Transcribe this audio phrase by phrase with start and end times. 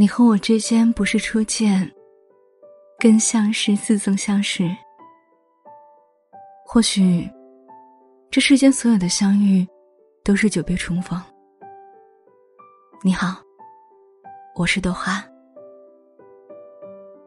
[0.00, 1.86] 你和我之间不是初见，
[2.98, 4.66] 更像是似曾相识。
[6.64, 7.30] 或许，
[8.30, 9.68] 这世间所有的相遇，
[10.24, 11.20] 都是久别重逢。
[13.02, 13.42] 你好，
[14.54, 15.22] 我是朵花，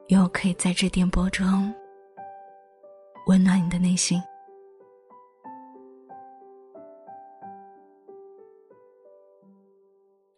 [0.07, 1.71] 有可以在这电波中
[3.27, 4.19] 温暖你的内心。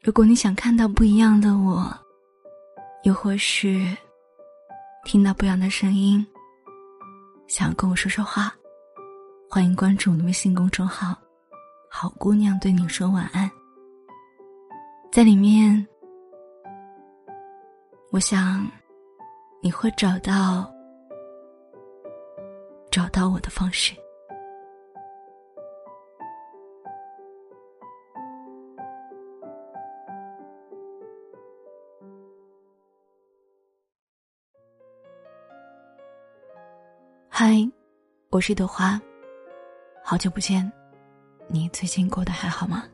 [0.01, 1.97] 如果你想看到不一样的我，
[3.05, 3.85] 又或是
[5.03, 6.25] 听到不一样的声音，
[7.47, 8.51] 想要跟我说说话。
[9.47, 11.15] 欢迎关注我的微信公众号
[11.87, 13.49] “好姑娘对你说晚安”。
[15.13, 15.87] 在里面，
[18.09, 18.67] 我想
[19.61, 20.67] 你会找到
[22.89, 23.93] 找到我的方式。
[37.37, 37.69] 嗨，
[38.29, 38.97] 我是朵花。
[40.01, 40.71] 好久不见，
[41.49, 42.85] 你最近过得还好吗？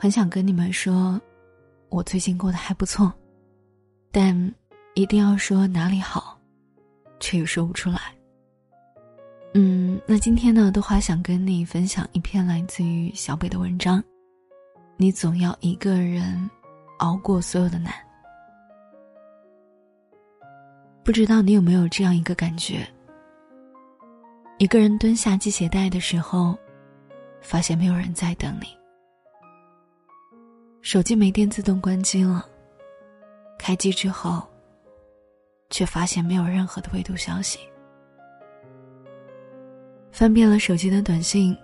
[0.00, 1.20] 很想跟你们说，
[1.90, 3.12] 我最近过得还不错，
[4.10, 4.52] 但
[4.94, 6.36] 一定要说哪里好，
[7.20, 8.00] 却又说不出来。
[9.52, 14.02] 嗯，那今天呢，豆花想跟你分享一篇来自于小北的文章。
[14.96, 16.50] 你总要一个人
[16.98, 17.94] 熬过所有的难，
[21.04, 22.78] 不知道你有没有这样一个感觉？
[24.56, 26.56] 一个人蹲下系鞋带的时候，
[27.42, 28.68] 发现没有人在等你。
[30.80, 32.48] 手机没电，自动关机了。
[33.58, 34.42] 开机之后，
[35.68, 37.58] 却发现没有任何的未读消息。
[40.10, 41.54] 翻遍了手机的短信，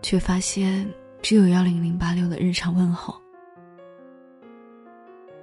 [0.00, 3.14] 却发现只有幺零零八六的日常问候。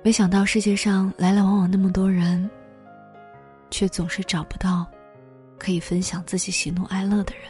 [0.03, 2.49] 没想到世界上来来往往那么多人，
[3.69, 4.85] 却总是找不到。
[5.59, 7.45] 可以分享自己喜怒哀乐的人，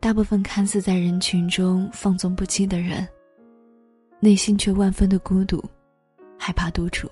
[0.00, 3.06] 大部分看似在人群中放纵不羁的人，
[4.20, 5.62] 内心却万分的孤独，
[6.38, 7.10] 害怕独处。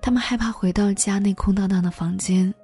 [0.00, 2.54] 他们害怕回到家内空荡荡的房间，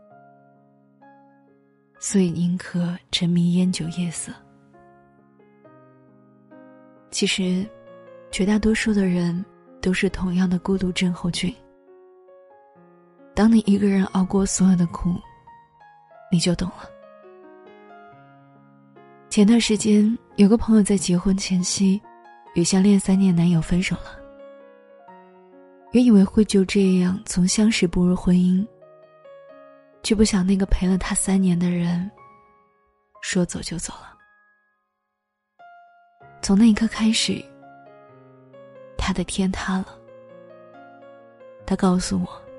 [1.99, 4.33] 所以宁可沉迷烟酒夜色。
[7.11, 7.67] 其实，
[8.31, 9.45] 绝大多数的人
[9.83, 11.53] 都是同样的孤独症候群。
[13.41, 15.15] 当你一个人熬过所有的苦，
[16.31, 16.85] 你就懂了。
[19.31, 21.99] 前段时间，有个朋友在结婚前夕，
[22.53, 24.15] 与相恋三年男友分手了。
[25.93, 28.63] 原以为会就这样从相识步入婚姻，
[30.03, 32.11] 却不想那个陪了他三年的人，
[33.23, 34.19] 说走就走了。
[36.43, 37.43] 从那一刻开始，
[38.99, 39.87] 他的天塌了。
[41.65, 42.50] 他告诉我。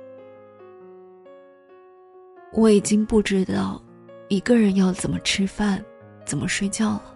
[2.54, 3.82] 我已经不知道
[4.28, 5.84] 一个人要怎么吃饭，
[6.26, 7.16] 怎么睡觉了。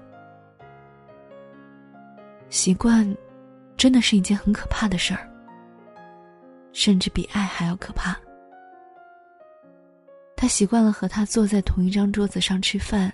[2.50, 3.06] 习惯，
[3.76, 5.30] 真的是一件很可怕的事儿，
[6.72, 8.18] 甚至比爱还要可怕。
[10.38, 13.12] 他习惯了和他坐在同一张桌子上吃饭，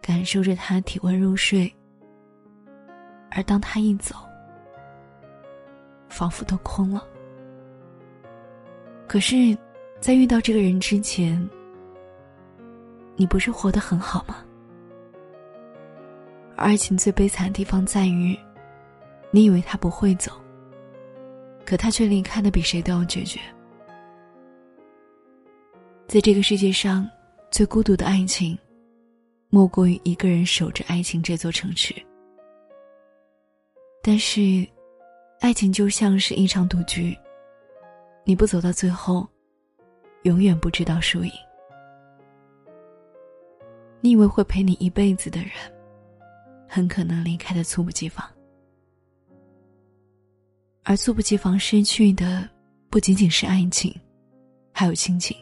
[0.00, 1.70] 感受着他体温入睡，
[3.30, 4.14] 而当他一走，
[6.08, 7.06] 仿佛都空了。
[9.06, 9.54] 可是。
[10.02, 11.48] 在遇到这个人之前，
[13.14, 14.44] 你不是活得很好吗？
[16.56, 18.36] 爱情最悲惨的地方在于，
[19.30, 20.32] 你以为他不会走，
[21.64, 23.38] 可他却离开的比谁都要决绝。
[26.08, 27.08] 在这个世界上，
[27.52, 28.58] 最孤独的爱情，
[29.50, 31.94] 莫过于一个人守着爱情这座城池。
[34.02, 34.66] 但是，
[35.38, 37.16] 爱情就像是一场赌局，
[38.24, 39.24] 你不走到最后。
[40.22, 41.32] 永远不知道输赢。
[44.00, 45.50] 你以为会陪你一辈子的人，
[46.68, 48.28] 很可能离开的猝不及防。
[50.84, 52.48] 而猝不及防失去的，
[52.90, 53.94] 不仅仅是爱情，
[54.72, 55.36] 还有亲情。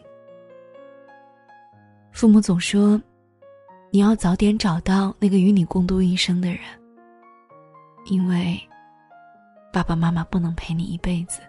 [2.11, 3.01] 父母总说，
[3.89, 6.59] 你要早点找到那个与你共度一生的人，
[8.05, 8.59] 因为
[9.73, 11.41] 爸爸妈妈不能陪你一辈子。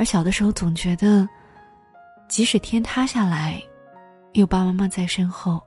[0.00, 1.28] 而小的时候总觉得，
[2.26, 3.62] 即使天塌下来，
[4.32, 5.62] 有爸爸妈妈在身后，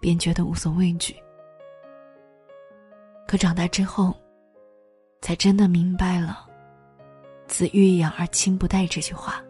[0.00, 1.16] 便觉得无所畏惧。
[3.26, 4.14] 可长大之后，
[5.20, 6.46] 才真的明白了
[7.48, 9.42] “子欲养而亲不待”这句话。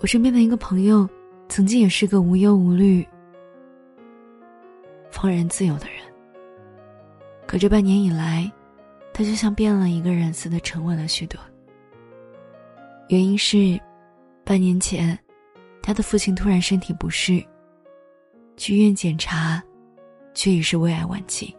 [0.00, 1.06] 我身边的一个朋友，
[1.46, 3.06] 曾经也是个无忧无虑，
[5.10, 5.96] 放任自由的人。
[7.46, 8.50] 可这半年以来，
[9.16, 11.40] 他就像变了一个人似的沉稳了许多。
[13.08, 13.80] 原因是，
[14.44, 15.18] 半年前，
[15.82, 17.42] 他的父亲突然身体不适，
[18.58, 19.62] 去医院检查，
[20.34, 21.56] 却已是胃癌晚期。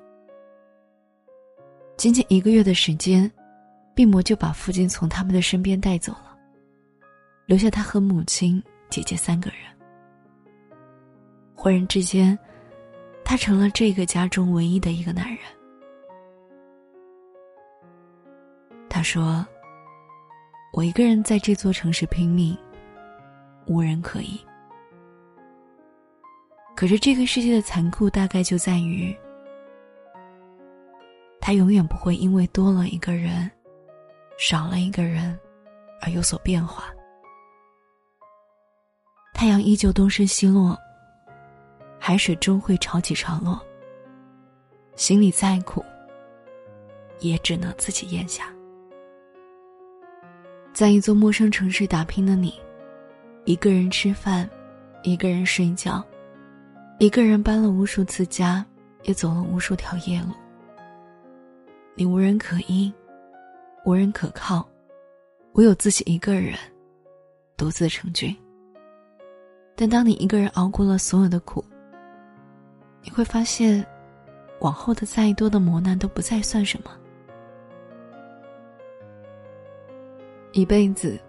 [1.97, 3.31] 仅仅一个月的时间，
[3.95, 6.37] 病魔就把父亲从他们的身边带走了，
[7.47, 9.59] 留下他和母亲、姐姐三个人。
[11.55, 12.37] 忽然之间，
[13.25, 15.39] 他成了这个家中唯一的一个男人。
[18.97, 19.45] 他说
[20.73, 22.57] ：“我一个人在这座城市拼命，
[23.67, 24.43] 无人可依。
[26.75, 29.15] 可是这个世界的残酷，大概就在于。”
[31.39, 33.47] 他永远不会因为多了一个人，
[34.39, 35.39] 少了一个人，
[36.01, 36.85] 而有所变化。
[39.31, 40.75] 太阳依旧东升西落，
[41.99, 43.61] 海水终会潮起潮落。
[44.95, 45.85] 心里再苦，
[47.19, 48.51] 也只能自己咽下。
[50.77, 52.53] 在一座陌生城市打拼的你，
[53.45, 54.47] 一个人吃饭，
[55.01, 56.05] 一个人睡觉，
[56.99, 58.63] 一个人搬了无数次家，
[59.01, 60.27] 也走了无数条夜路。
[61.95, 62.93] 你无人可依，
[63.85, 64.69] 无人可靠，
[65.53, 66.53] 唯有自己一个人，
[67.57, 68.37] 独自成军。
[69.75, 71.65] 但当你一个人熬过了所有的苦，
[73.01, 73.83] 你会发现，
[74.59, 76.91] 往后的再多的磨难都不再算什么。
[80.57, 81.19] 一辈子，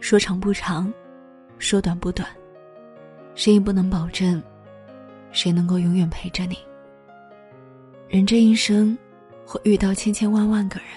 [0.00, 0.92] 说长不长，
[1.60, 2.28] 说短不短，
[3.36, 4.42] 谁也不能保证，
[5.30, 6.58] 谁能够永远陪着你。
[8.08, 8.96] 人这一生。
[9.46, 10.88] 会遇到千千万万个人，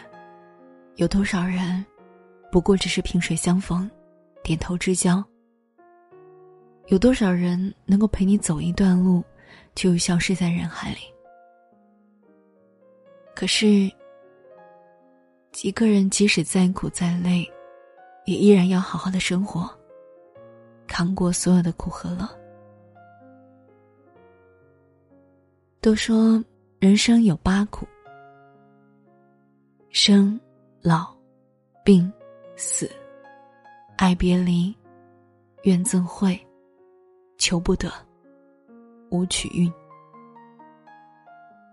[0.95, 1.85] 有多少人，
[2.49, 3.91] 不过只是萍水相逢，
[4.41, 5.21] 点头之交。
[6.85, 9.21] 有多少人能够陪你走一段路，
[9.75, 10.99] 就又消失在人海里？
[13.35, 13.91] 可是，
[15.61, 17.45] 一个人即使再苦再累，
[18.27, 19.69] 也依然要好好的生活，
[20.85, 22.27] 扛过所有的苦和乐。
[25.79, 26.43] 都说
[26.77, 27.87] 人生有八苦。
[29.91, 30.37] 生、
[30.81, 31.15] 老、
[31.85, 32.11] 病、
[32.57, 32.91] 死、
[33.95, 34.75] 爱别离、
[35.63, 36.37] 怨憎会、
[37.37, 37.89] 求不得、
[39.09, 39.71] 无取运。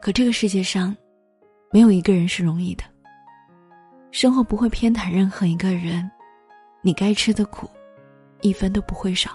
[0.00, 0.96] 可这个世界上，
[1.72, 2.84] 没有一个人是容易的。
[4.12, 6.08] 生活不会偏袒任何一个人，
[6.86, 7.66] 你该吃的苦，
[8.42, 9.30] 一分都不会少。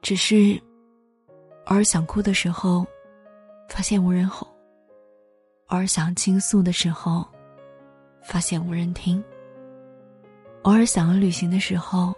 [0.00, 0.56] 只是，
[1.64, 2.86] 偶尔想哭的时候，
[3.68, 4.46] 发现无人哄。
[5.66, 7.26] 偶尔想倾诉的时候，
[8.22, 9.20] 发现无人听；
[10.62, 12.14] 偶尔想要旅行的时候，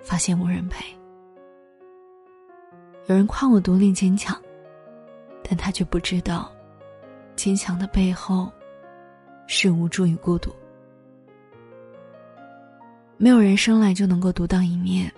[0.00, 0.86] 发现无人陪。
[3.06, 4.40] 有人夸我独立坚强，
[5.42, 6.48] 但他却不知道，
[7.34, 8.48] 坚强的背后
[9.48, 10.54] 是无助与孤独。
[13.16, 15.12] 没有人生来就能够独当一面，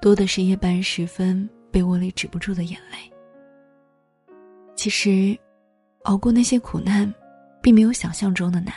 [0.00, 3.12] 多的是夜半时分被窝里止不住的眼泪。
[4.74, 5.38] 其实。
[6.04, 7.12] 熬过那些苦难，
[7.60, 8.72] 并没有想象中的难。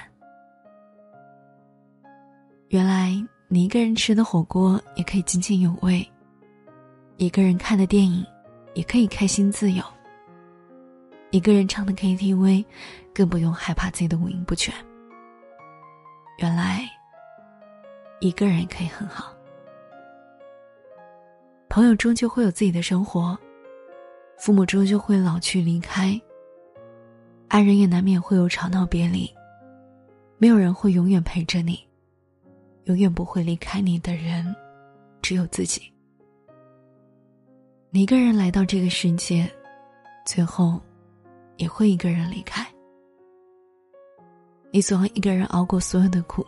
[2.68, 3.16] 原来
[3.48, 6.06] 你一个人吃的火锅也可以津津有味，
[7.16, 8.26] 一个人看的电影
[8.74, 9.82] 也可以开心自由，
[11.32, 12.66] 一个人唱的 KTV
[13.14, 14.76] 更不用害怕自己的五音不全。
[16.40, 16.86] 原来
[18.28, 19.36] 一个人可以很好。
[21.68, 23.38] 朋友终究会有自己的生活，
[24.38, 26.20] 父母终究会老去离开。
[27.50, 29.30] 爱人也难免会有吵闹别离，
[30.38, 31.78] 没有人会永远陪着你，
[32.86, 34.56] 永远不会离开你的人，
[35.22, 35.82] 只有自己。
[37.90, 39.52] 你一个人来到这个世界，
[40.26, 40.80] 最后，
[41.58, 42.66] 也会一个人离开。
[44.72, 46.44] 你总要一个人熬过所有的苦，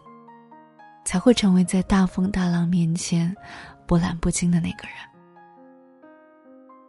[1.05, 3.33] 才会成为在大风大浪面前
[3.85, 4.97] 波澜不惊的那个人。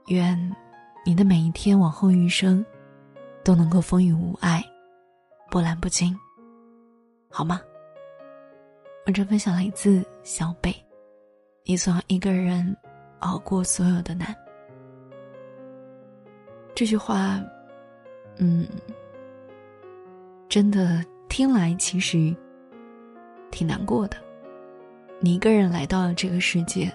[0.09, 0.57] 愿
[1.05, 2.65] 你的每一天往后余生。
[3.45, 4.61] 都能够风雨无碍，
[5.53, 6.13] 波澜不惊，
[7.31, 7.61] 好吗？
[9.07, 10.75] 文章分享来自小北，
[11.63, 12.77] 你总要一个人
[13.21, 14.35] 熬过所有的难。
[16.75, 17.41] 这句话，
[18.39, 18.67] 嗯，
[20.49, 22.35] 真的听来其实
[23.50, 24.17] 挺难过的。
[25.21, 26.93] 你一个人来到了这个世界，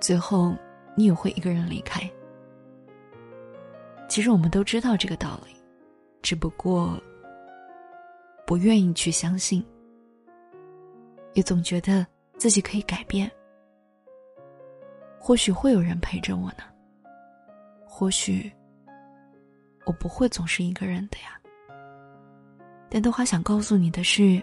[0.00, 0.54] 最后
[0.94, 2.02] 你也会一个人离开。
[4.08, 5.52] 其实我们都知道这个道理。
[6.22, 6.96] 只不过，
[8.46, 9.64] 不愿意去相信，
[11.32, 12.06] 也总觉得
[12.36, 13.28] 自己可以改变。
[15.18, 16.62] 或许会有人陪着我呢，
[17.84, 18.52] 或许
[19.84, 21.40] 我不会总是一个人的呀。
[22.88, 24.40] 但豆花想告诉你的是，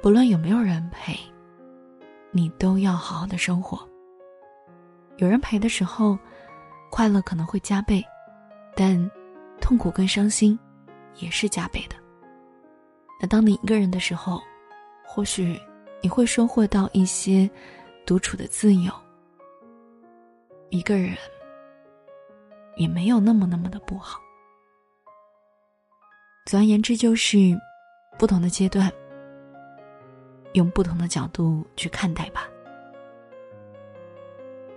[0.00, 1.18] 不论有没有人陪，
[2.30, 3.86] 你都要好好的生活。
[5.16, 6.16] 有人陪的时候，
[6.90, 8.04] 快乐可能会加倍，
[8.76, 9.10] 但
[9.60, 10.56] 痛苦跟伤心
[11.16, 11.96] 也是加倍的。
[13.20, 14.40] 那当你一个人的时候，
[15.04, 15.60] 或许
[16.00, 17.50] 你会收获到一些
[18.06, 18.92] 独处的自由。
[20.70, 21.16] 一个人
[22.76, 24.20] 也没有那么那么的不好。
[26.46, 27.36] 总而言之，就是
[28.16, 28.92] 不同的阶段，
[30.58, 32.46] 用不同的角度去看待吧。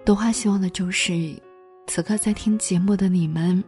[0.05, 1.35] 多花希望的就是，
[1.87, 3.63] 此刻在听节目的你们，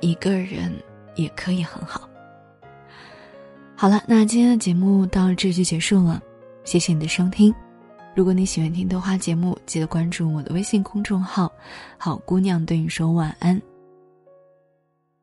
[0.00, 0.72] 一个人
[1.14, 2.08] 也可以很好。
[3.76, 6.22] 好了，那今天的节目到这就结束了，
[6.64, 7.54] 谢谢你的收听。
[8.14, 11.52] 如果你喜欢听豆花节目，记得关注我的微信公众号
[11.98, 13.60] “好姑娘对你说晚安”。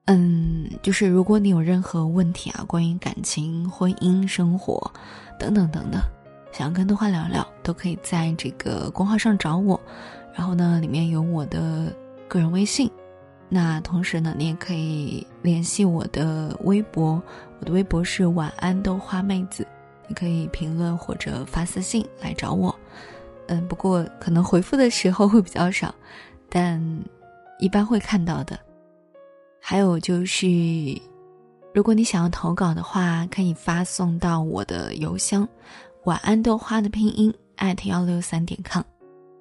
[0.05, 4.91] 嗯，就是如果你有任何问题啊，关于感情、婚姻、生活
[5.39, 6.01] 等等等等，
[6.51, 9.79] 想要跟豆花聊聊，都可以在这个公号上找我。
[10.33, 11.93] 然后呢，里面有我的
[12.27, 12.89] 个人微信。
[13.47, 17.21] 那同时呢，你也可以联系我的微博，
[17.59, 19.65] 我的微博是晚安豆花妹子。
[20.07, 22.75] 你可以评论或者发私信来找我，
[23.47, 25.93] 嗯，不过可能回复的时候会比较少，
[26.49, 26.81] 但
[27.59, 28.59] 一般会看到的。
[29.63, 30.47] 还有就是，
[31.73, 35.47] 如果你想要投稿的话，可以发送到我的邮箱
[36.03, 38.83] “晚安豆花”的拼音艾特幺六三点 com，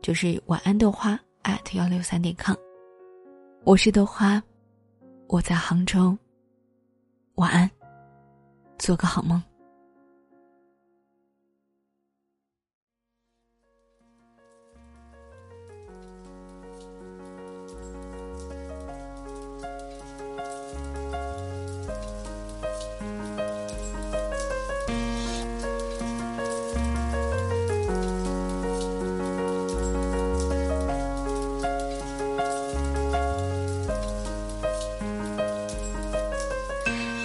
[0.03, 2.55] 就是“晚安豆花”艾特幺六三点 com。
[3.65, 4.41] 我是豆花，
[5.27, 6.17] 我在杭州。
[7.37, 7.69] 晚安，
[8.79, 9.43] 做个好梦。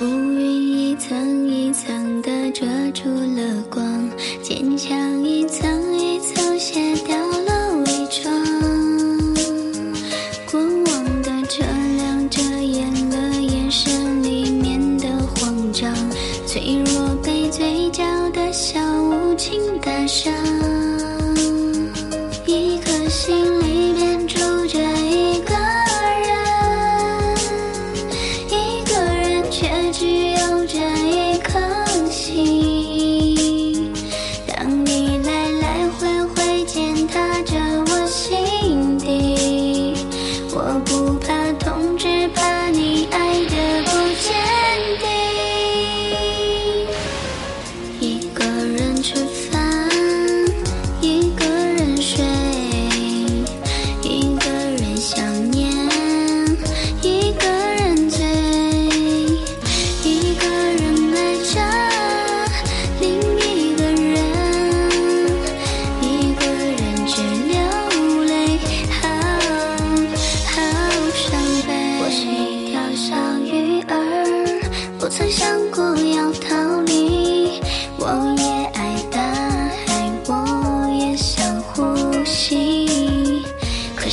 [0.01, 4.09] 乌云一层一层的遮住了光
[4.41, 7.24] 坚强一层一层卸掉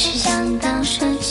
[0.03, 1.22] 最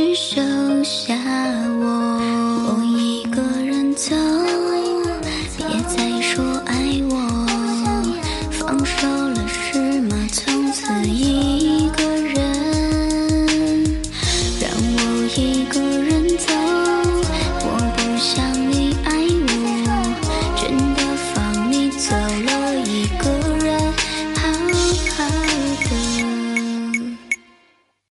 [0.00, 1.14] 只剩下
[1.82, 1.99] 我。